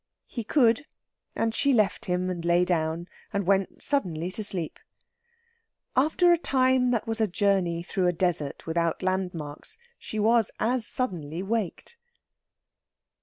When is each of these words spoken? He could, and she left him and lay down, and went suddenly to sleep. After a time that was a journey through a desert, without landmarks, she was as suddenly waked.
He 0.25 0.43
could, 0.43 0.87
and 1.35 1.53
she 1.53 1.73
left 1.73 2.05
him 2.05 2.27
and 2.31 2.43
lay 2.43 2.65
down, 2.65 3.07
and 3.31 3.45
went 3.45 3.83
suddenly 3.83 4.31
to 4.31 4.43
sleep. 4.43 4.79
After 5.95 6.33
a 6.33 6.39
time 6.39 6.89
that 6.89 7.05
was 7.05 7.21
a 7.21 7.27
journey 7.27 7.83
through 7.83 8.07
a 8.07 8.11
desert, 8.11 8.65
without 8.65 9.03
landmarks, 9.03 9.77
she 9.99 10.17
was 10.17 10.49
as 10.59 10.87
suddenly 10.87 11.43
waked. 11.43 11.97